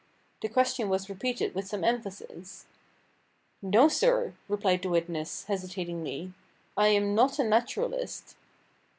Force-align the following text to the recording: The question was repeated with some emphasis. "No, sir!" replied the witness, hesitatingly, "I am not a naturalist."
The 0.41 0.49
question 0.49 0.89
was 0.89 1.09
repeated 1.11 1.53
with 1.53 1.67
some 1.67 1.83
emphasis. 1.83 2.65
"No, 3.61 3.87
sir!" 3.87 4.33
replied 4.49 4.81
the 4.81 4.89
witness, 4.89 5.43
hesitatingly, 5.43 6.33
"I 6.75 6.87
am 6.87 7.13
not 7.13 7.37
a 7.37 7.43
naturalist." 7.43 8.35